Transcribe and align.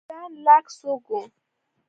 جان 0.07 0.31
لاک 0.45 0.65
څوک 0.79 1.03
و؟ 1.13 1.19